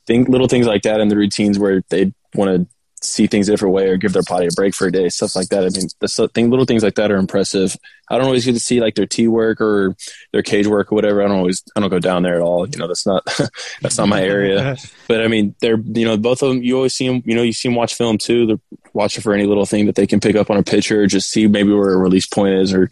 [0.07, 2.76] think little things like that in the routines where they want to
[3.07, 5.37] see things a different way or give their body a break for a day, stuff
[5.37, 5.65] like that.
[5.65, 7.77] I mean, the thing, little things like that are impressive.
[8.11, 9.97] I don't always get to see like their tee work or
[10.33, 11.23] their cage work or whatever.
[11.23, 12.69] I don't always, I don't go down there at all.
[12.69, 13.25] You know, that's not,
[13.81, 14.77] that's not my area.
[15.09, 17.43] But I mean, they're, you know, both of them, you always see them, you know,
[17.43, 18.45] you see them watch film too.
[18.47, 18.61] They're
[18.93, 21.31] watching for any little thing that they can pick up on a pitcher, or just
[21.31, 22.91] see maybe where a release point is or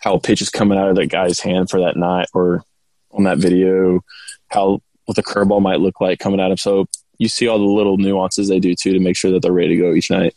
[0.00, 2.64] how a pitch is coming out of that guy's hand for that night or
[3.12, 4.04] on that video,
[4.48, 6.58] how, what the curveball might look like coming at him.
[6.58, 6.86] So
[7.18, 9.76] you see all the little nuances they do too to make sure that they're ready
[9.76, 10.34] to go each night.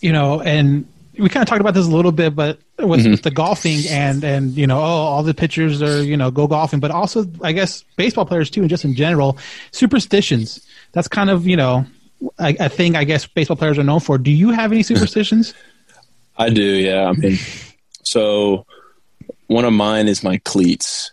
[0.00, 0.86] you know, and
[1.18, 3.22] we kind of talked about this a little bit, but with, Mhm.
[3.22, 6.80] the golfing and and you know, oh, all the pitchers are you know go golfing,
[6.80, 9.38] but also I guess baseball players too, and just in general,
[9.70, 10.60] superstitions.
[10.92, 11.86] That's kind of you know
[12.38, 14.18] a, a thing I guess baseball players are known for.
[14.18, 15.54] Do you have any superstitions?
[16.36, 17.04] I do, yeah.
[17.06, 17.38] I mean,
[18.02, 18.66] so
[19.46, 21.12] one of mine is my cleats.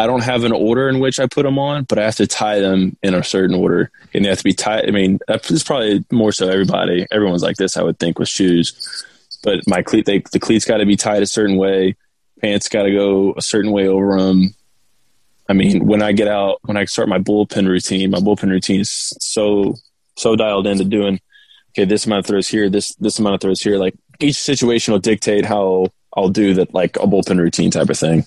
[0.00, 2.26] I don't have an order in which I put them on, but I have to
[2.26, 4.88] tie them in a certain order, and they have to be tied.
[4.88, 7.06] I mean, that's probably more so everybody.
[7.10, 9.04] Everyone's like this, I would think, with shoes.
[9.42, 11.96] But my cleat, they, the cleats got to be tied a certain way.
[12.40, 14.54] Pants got to go a certain way over them.
[15.50, 18.80] I mean, when I get out, when I start my bullpen routine, my bullpen routine
[18.80, 19.74] is so
[20.16, 21.20] so dialed into doing
[21.72, 23.76] okay, this amount of throws here, this this amount of throws here.
[23.76, 27.98] Like each situation will dictate how I'll do that, like a bullpen routine type of
[27.98, 28.24] thing.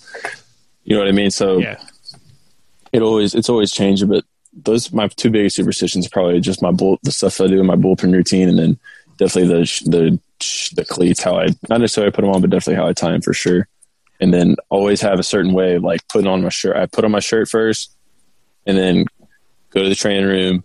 [0.84, 1.32] You know what I mean?
[1.32, 1.82] So yeah.
[2.92, 6.72] it always it's always changing, but those my two biggest superstitions are probably just my
[6.72, 8.78] bull the stuff I do in my bullpen routine, and then
[9.18, 10.20] definitely the the
[10.76, 13.22] the cleats how I not necessarily put them on, but definitely how I tie them
[13.22, 13.68] for sure.
[14.20, 16.78] And then always have a certain way of like putting on my shirt.
[16.78, 17.96] I put on my shirt first,
[18.66, 19.06] and then
[19.72, 20.64] go to the training room,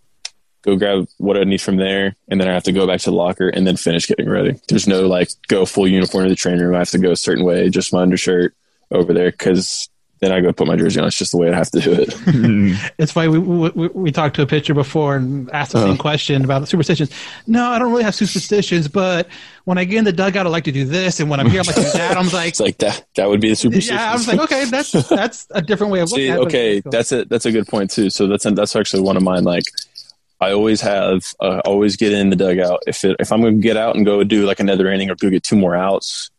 [0.62, 3.10] go grab what I need from there, and then I have to go back to
[3.10, 4.60] the locker and then finish getting ready.
[4.68, 6.74] There's no like go full uniform to the training room.
[6.74, 8.54] I have to go a certain way, just my undershirt
[8.90, 9.88] over there because
[10.20, 11.06] then I go put my jersey on.
[11.06, 12.14] It's just the way I have to do it.
[12.98, 15.88] It's why We, we, we- we talked to a pitcher before and asked the Uh-huh.
[15.88, 17.10] same question about superstitions.
[17.46, 19.28] No, I don't really have superstitions, but
[19.64, 21.60] when I get in the dugout, I like to do this, and when I'm here,
[21.60, 22.16] I'm like that.
[22.16, 23.04] I'm like, it's like that.
[23.16, 23.96] That would be the superstition.
[23.96, 26.38] yeah, I was like, okay, that's that's a different way of looking See, at it.
[26.38, 28.10] but- okay, that's a that's a good point too.
[28.10, 29.44] So that's that's actually one of mine.
[29.44, 29.64] Like,
[30.40, 32.80] I always have, uh, always get in the dugout.
[32.86, 35.16] If it, if I'm going to get out and go do like another inning or
[35.16, 36.30] go get two more outs,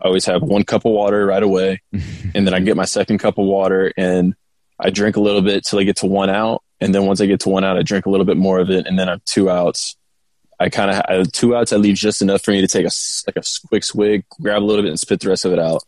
[0.00, 3.18] I always have one cup of water right away, and then I get my second
[3.18, 4.34] cup of water and
[4.78, 7.26] I drink a little bit till I get to one out, and then once I
[7.26, 9.22] get to one out, I drink a little bit more of it, and then I'm
[9.24, 9.96] two outs.
[10.58, 11.72] I kind of uh, two outs.
[11.72, 12.90] I leave just enough for me to take a
[13.26, 15.82] like a quick swig, grab a little bit, and spit the rest of it out.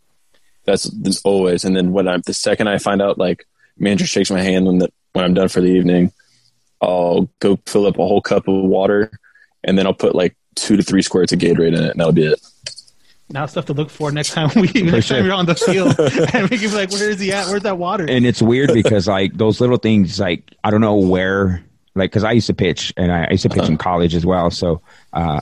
[0.65, 1.65] That's, always.
[1.65, 4.77] And then when I'm the second I find out like manager shakes my hand when
[4.79, 6.11] the, when I'm done for the evening,
[6.81, 9.11] I'll go fill up a whole cup of water,
[9.63, 12.13] and then I'll put like two to three squirts of Gatorade in it, and that'll
[12.13, 12.39] be it.
[13.31, 15.17] Now stuff to look for next time we next sure.
[15.17, 15.95] time you're on the field,
[16.33, 17.47] and we can be like, where is he at?
[17.47, 18.05] Where's that water?
[18.09, 21.63] and it's weird because like those little things like i don't know where
[21.95, 24.25] like because i used to pitch and I, I used to pitch in college as
[24.25, 24.49] well.
[24.51, 24.81] So
[25.13, 25.41] uh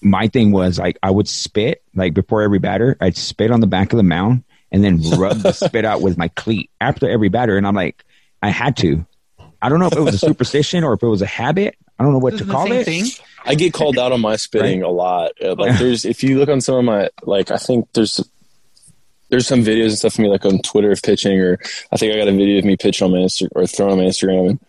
[0.00, 3.66] my thing was like i would spit like before every batter i'd spit on the
[3.66, 7.28] back of the mound and then rub the spit out with my cleat after every
[7.28, 7.56] batter.
[7.56, 8.04] And i'm like
[8.42, 9.04] i had to.
[9.60, 11.76] I don't know if it was a superstition or if it was a habit.
[11.98, 12.86] I don't know what to call it
[13.44, 15.32] I get called out on my spitting a lot.
[15.42, 18.20] Uh, Like there's if you look on some of my like I think there's
[19.30, 21.58] there's some videos and stuff of me like on Twitter of pitching or
[21.92, 23.98] I think I got a video of me pitching on my Insta or throwing on
[23.98, 24.60] my Instagram and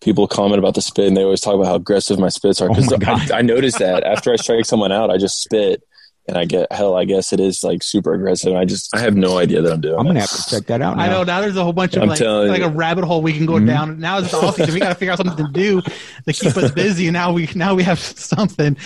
[0.00, 2.68] people comment about the spit and they always talk about how aggressive my spits are
[2.68, 4.04] because I, I noticed that.
[4.04, 5.82] After I strike someone out I just spit
[6.26, 9.14] and I get hell I guess it is like super aggressive I just I have
[9.14, 9.98] no idea that I'm doing.
[9.98, 12.02] i'm gonna have to check that out I know now there's a whole bunch of
[12.02, 13.66] I'm like like a rabbit hole we can go Mhm.
[13.66, 14.00] down.
[14.00, 14.72] Now it's the off season.
[14.74, 17.06] We got to figure out something to do to keep us busy.
[17.08, 18.76] And now we now we have something.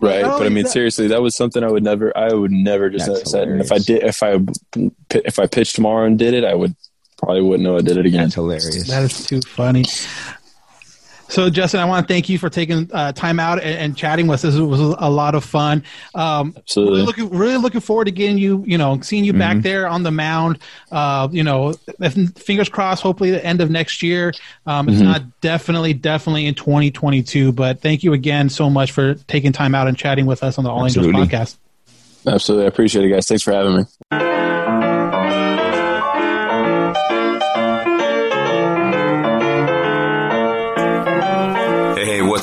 [0.00, 2.50] Right, Not but I mean, that- seriously, that was something I would never, I would
[2.52, 3.48] never just That's said.
[3.48, 4.38] And if I did, if I,
[5.10, 6.74] if I pitched tomorrow and did it, I would
[7.18, 8.22] probably wouldn't know I did it again.
[8.24, 8.88] That's hilarious.
[8.88, 9.84] That is too funny.
[11.28, 14.26] So, Justin, I want to thank you for taking uh, time out and, and chatting
[14.26, 14.54] with us.
[14.54, 15.82] This was a lot of fun.
[16.14, 16.94] Um, Absolutely.
[17.00, 20.02] Really looking, really looking forward to getting you, you know, seeing you back there on
[20.02, 20.58] the mound.
[20.92, 21.72] Uh, you know,
[22.36, 23.02] fingers crossed.
[23.02, 24.32] Hopefully, the end of next year.
[24.66, 25.04] Um, it's Mhm.
[25.04, 27.52] not definitely, definitely in 2022.
[27.52, 30.64] But thank you again so much for taking time out and chatting with us on
[30.64, 31.56] the All Angels podcast.
[32.26, 33.26] Absolutely, I appreciate it, guys.
[33.26, 34.45] Thanks for having me.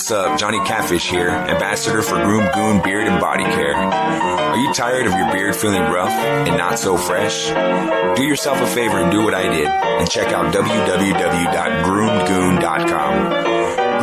[0.03, 0.37] What's up?
[0.37, 3.73] Johnny Catfish here, ambassador for Groom Goon Beard and Body Care.
[3.73, 7.47] Are you tired of your beard feeling rough and not so fresh?
[8.17, 13.52] Do yourself a favor and do what I did and check out www.groomgoon.com.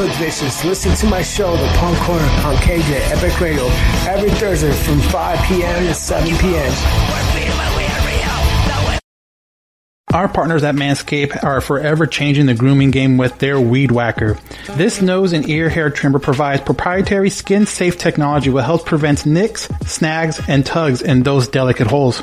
[0.00, 0.64] Hood Vicious.
[0.64, 3.64] Listen to my show, The Punk Corner, on KJ Epic Radio,
[4.06, 5.86] every Thursday from 5 p.m.
[5.86, 6.72] to 7 p.m.
[10.14, 14.38] Our partners at Manscaped are forever changing the grooming game with their Weed Whacker.
[14.76, 19.68] This nose and ear hair trimmer provides proprietary skin safe technology that helps prevent nicks,
[19.84, 22.22] snags, and tugs in those delicate holes.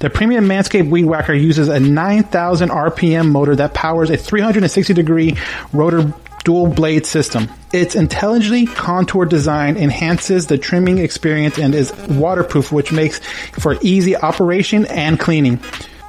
[0.00, 5.38] The premium Manscaped Weed Whacker uses a 9000 RPM motor that powers a 360 degree
[5.72, 6.12] rotor
[6.46, 7.48] dual blade system.
[7.72, 13.18] Its intelligently contoured design enhances the trimming experience and is waterproof, which makes
[13.58, 15.58] for easy operation and cleaning.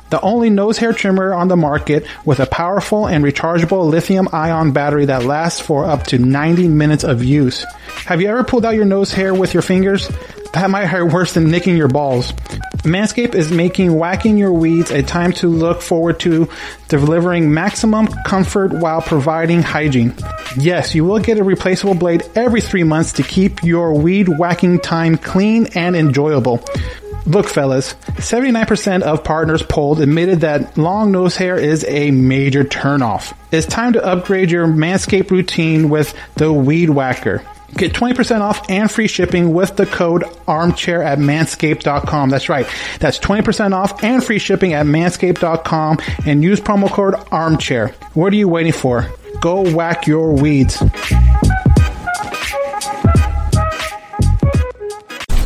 [0.10, 4.72] The only nose hair trimmer on the market with a powerful and rechargeable lithium ion
[4.72, 7.65] battery that lasts for up to 90 minutes of use.
[8.06, 10.10] Have you ever pulled out your nose hair with your fingers?
[10.54, 12.31] That might hurt worse than nicking your balls.
[12.84, 16.50] Manscaped is making whacking your weeds a time to look forward to
[16.88, 20.13] delivering maximum comfort while providing hygiene.
[20.58, 24.79] Yes, you will get a replaceable blade every three months to keep your weed whacking
[24.79, 26.63] time clean and enjoyable.
[27.28, 33.36] Look, fellas, 79% of partners polled admitted that long nose hair is a major turnoff.
[33.52, 37.44] It's time to upgrade your Manscaped routine with the Weed Whacker.
[37.73, 42.30] Get 20% off and free shipping with the code armchair at manscaped.com.
[42.30, 42.65] That's right.
[43.00, 47.90] That's 20% off and free shipping at manscaped.com and use promo code armchair.
[48.13, 49.12] What are you waiting for?
[49.42, 50.82] Go whack your weeds.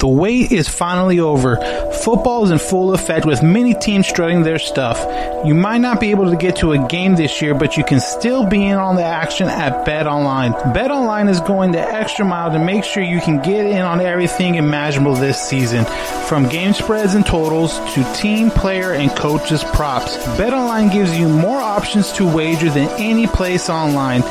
[0.02, 1.58] The wait is finally over.
[2.04, 4.98] Football is in full effect with many teams strutting their stuff.
[5.46, 8.00] You might not be able to get to a game this year, but you can
[8.00, 10.54] still be in on the action at Bet Online.
[10.74, 14.02] Bet Online is going the extra mile to make sure you can get in on
[14.02, 15.86] everything imaginable this season.
[16.28, 20.18] From game spreads and totals to team, player, and coaches props.
[20.36, 24.24] Bet Online gives you more options to wager than any place online.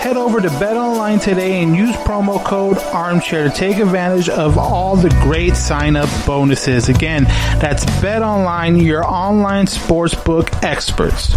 [0.00, 4.56] Head over to Bet Online today and use promo code Armchair to take advantage of
[4.56, 6.88] all the great sign up bonuses.
[6.88, 7.24] Again,
[7.60, 11.36] that's Bet Online, your online sportsbook experts.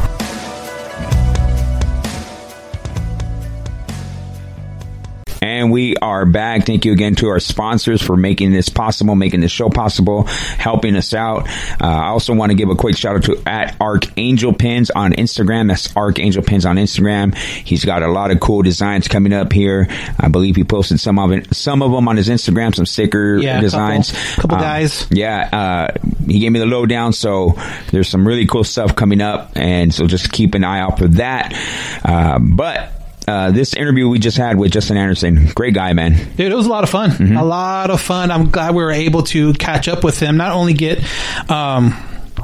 [5.43, 6.65] And we are back.
[6.65, 10.95] Thank you again to our sponsors for making this possible, making this show possible, helping
[10.95, 11.49] us out.
[11.81, 15.11] Uh, I also want to give a quick shout out to at Archangel Pins on
[15.11, 15.67] Instagram.
[15.67, 17.35] That's Archangel Pins on Instagram.
[17.35, 19.87] He's got a lot of cool designs coming up here.
[20.17, 23.35] I believe he posted some of it, some of them on his Instagram, some sticker
[23.35, 24.11] Yeah, a designs.
[24.13, 25.07] couple- couple Um, guys.
[25.11, 25.87] Yeah, uh,
[26.25, 27.55] he gave me the lowdown, so
[27.91, 31.09] there's some really cool stuff coming up, and so just keep an eye out for
[31.09, 31.53] that.
[32.05, 32.93] Uh, but
[33.27, 36.13] uh, this interview we just had with Justin Anderson, great guy, man.
[36.35, 37.11] Dude, it was a lot of fun.
[37.11, 37.37] Mm-hmm.
[37.37, 38.31] A lot of fun.
[38.31, 40.37] I'm glad we were able to catch up with him.
[40.37, 40.99] Not only get
[41.49, 41.93] um,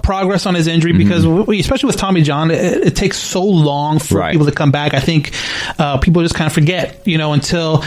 [0.03, 0.97] progress on his injury, Mm-hmm.
[0.99, 2.57] because we, especially with Tommy John, it,
[2.87, 4.31] it takes so long for Right.
[4.31, 4.93] people to come back.
[4.93, 5.31] I think
[5.77, 7.83] uh, people just kind of forget, you know, until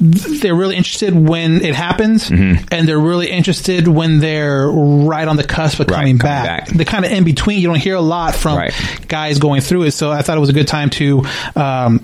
[0.00, 2.64] they're really interested when it happens, Mm-hmm.
[2.70, 6.68] and they're really interested when they're right on the cusp of coming, back.
[6.68, 8.68] The kind of in between, you don't hear a lot from
[9.08, 9.92] guys going through it.
[9.92, 11.24] So I thought it was a good time to,
[11.56, 12.03] um,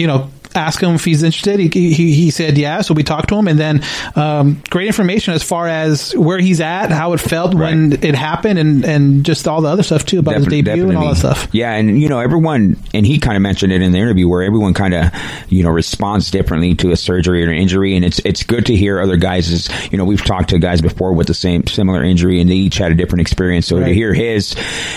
[0.00, 1.60] you know, ask him if he's interested.
[1.60, 3.82] He, he, he said yeah, so we talked to him, and then
[4.16, 8.58] um, great information as far as where he's at, how it felt when it happened,
[8.58, 11.16] and, and just all the other stuff too about his Defi- debut and all that
[11.16, 11.48] stuff.
[11.52, 14.42] Yeah, and you know everyone, and he kind of mentioned it in the interview where
[14.42, 15.12] everyone kind of
[15.48, 18.76] you know responds differently to a surgery or an injury, and it's it's good to
[18.76, 19.68] hear other guys.
[19.90, 22.78] You know, we've talked to guys before with the same similar injury, and they each
[22.78, 23.66] had a different experience.
[23.66, 24.54] So to hear his,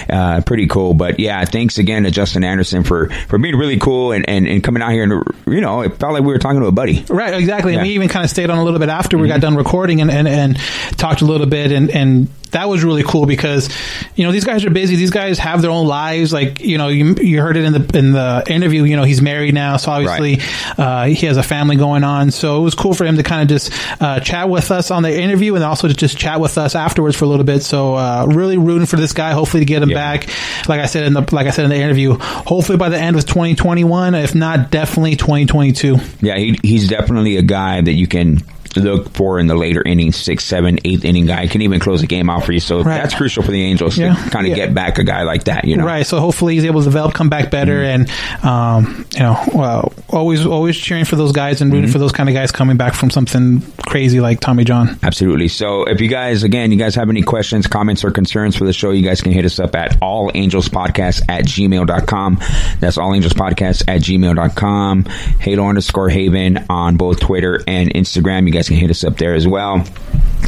[0.10, 0.93] uh, pretty cool.
[0.93, 4.64] But yeah, thanks again to Justin Anderson for for being really cool and and, and
[4.64, 7.04] coming out here and you know it felt like we were talking to a buddy.
[7.10, 7.74] Right, exactly.
[7.74, 10.02] And we even kind of stayed on a little bit after we got done recording
[10.02, 10.58] and, and, and
[10.98, 13.70] talked a little bit and, and that was really cool because,
[14.16, 14.96] you know, these guys are busy.
[14.96, 16.32] These guys have their own lives.
[16.32, 19.22] Like, you know, you, you heard it in the, in the interview, you know, he's
[19.22, 19.78] married now.
[19.78, 20.39] So obviously,
[20.78, 22.32] uh, he has a family going on.
[22.32, 25.04] So it was cool for him to kind of just, uh, chat with us on
[25.04, 27.64] the interview and also to just chat with us afterwards for a little bit.
[27.64, 30.30] So, uh, really rooting for this guy, hopefully to get him back.
[30.68, 33.16] Like I said in the, like I said in the interview, hopefully by the end
[33.16, 35.97] of 2021, if not definitely 2022.
[36.22, 38.39] Yeah, he, he's definitely a guy that you can
[38.78, 41.48] look for in the later innings, sixth, seven, eighth inning guy.
[41.48, 42.60] Can even close a game out for you.
[42.60, 43.02] So Right.
[43.02, 44.14] that's crucial for the Angels Yeah.
[44.16, 44.66] to kind of Yeah.
[44.66, 45.86] get back a guy like that, you know.
[45.86, 46.06] Right.
[46.06, 48.10] So hopefully he's able to develop, come back better, and
[48.44, 52.30] um, you know, well, always always cheering for those guys and rooting for those kind
[52.30, 54.98] of guys coming back from something crazy like Tommy John.
[55.04, 55.48] Absolutely.
[55.48, 58.74] So if you guys, again, you guys have any questions, comments, or concerns for the
[58.74, 62.40] show, you guys can hit us up at all angels podcast at gmail.com.
[62.80, 65.06] That's all angels podcast at gmail.com.
[65.40, 68.46] Halo underscore Haven on both Twitter and Instagram.
[68.48, 69.86] You guys can hit us up there as well.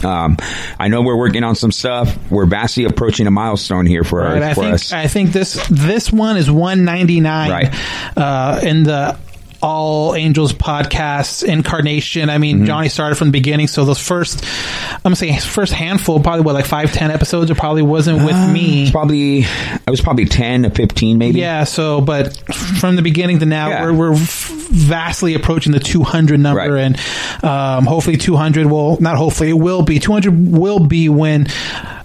[0.03, 0.37] Um,
[0.77, 2.15] I know we're working on some stuff.
[2.29, 4.41] We're vastly approaching a milestone here for, Right.
[4.41, 4.93] our, I for think us.
[4.93, 7.49] I think this this one is one ninety nine.
[7.51, 7.73] Right.
[8.17, 9.17] Uh, in the
[9.61, 12.29] all Angels podcast incarnation.
[12.29, 12.65] I mean, Mhm.
[12.67, 14.43] Johnny started from the beginning, so those first,
[14.91, 17.49] I'm gonna say first handful, probably what like five, ten episodes.
[17.51, 18.91] It probably wasn't with me.
[18.91, 21.39] Probably, it was probably ten to fifteen, maybe.
[21.39, 21.63] Yeah.
[21.63, 23.83] So, but from the beginning to now, Yeah.
[23.85, 26.97] we're, we're vastly approaching the 200 number, and
[27.43, 29.15] um, hopefully 200 will not.
[29.17, 31.47] Hopefully, it will be 200 will be when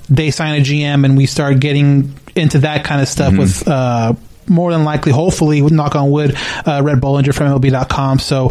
[0.09, 3.39] they sign a GM and we start getting into that kind of stuff Mm-hmm.
[3.39, 3.69] with.
[3.69, 4.15] Uh,
[4.51, 6.37] more than likely, hopefully, knock on wood,
[6.67, 8.19] uh, Rhett Bollinger from MLB.com.
[8.19, 8.49] So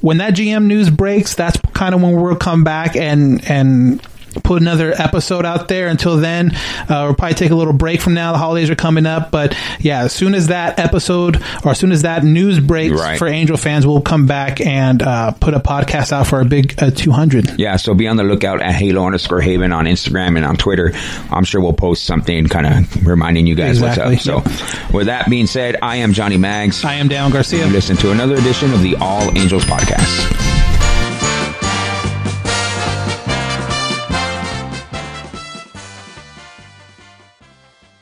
[0.00, 4.00] when that GM news breaks, that's kind of when we'll come back and, and
[4.40, 5.88] put another episode out there.
[5.88, 8.32] Until then, uh, we'll probably take a little break from now.
[8.32, 9.30] The holidays are coming up.
[9.30, 13.18] But yeah, as soon as that episode or as soon as that news breaks Right.
[13.18, 16.74] for Angel fans, we'll come back and uh, put a podcast out for a big
[16.82, 17.58] uh, 200.
[17.58, 20.92] Yeah, so be on the lookout at Halo underscore Haven on Instagram and on Twitter.
[21.30, 24.48] I'm sure we'll post something kind of reminding you guys Exactly, what's up.
[24.48, 26.84] So, with that being said, I am Johnny Mags.
[26.84, 27.66] I am Dallin Garcia.
[27.66, 30.41] You listen to another edition of the All Angels Podcast.